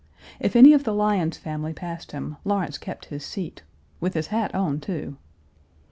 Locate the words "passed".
1.73-2.11